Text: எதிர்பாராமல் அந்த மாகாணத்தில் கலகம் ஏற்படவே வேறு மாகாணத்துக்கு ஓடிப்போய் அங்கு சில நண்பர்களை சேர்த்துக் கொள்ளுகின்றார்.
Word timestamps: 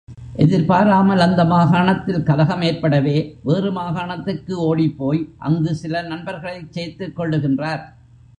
எதிர்பாராமல் 0.43 1.19
அந்த 1.19 1.41
மாகாணத்தில் 1.45 2.23
கலகம் 2.23 2.61
ஏற்படவே 2.61 3.15
வேறு 3.43 3.71
மாகாணத்துக்கு 3.71 4.55
ஓடிப்போய் 4.69 5.21
அங்கு 5.37 5.73
சில 5.75 6.01
நண்பர்களை 6.01 6.61
சேர்த்துக் 6.69 7.15
கொள்ளுகின்றார். 7.19 7.83